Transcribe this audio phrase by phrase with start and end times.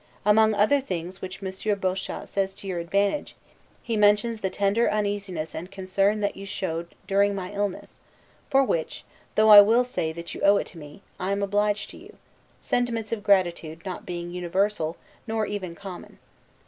[0.25, 3.35] Among other things which Monsieur Bochat says to your advantage,
[3.83, 7.99] he mentions the tender uneasiness and concern that you showed during my illness,
[8.49, 9.03] for which
[9.35, 12.15] (though I will say that you owe it to me) I am obliged to you:
[12.59, 16.17] sentiments of gratitude not being universal, nor even common.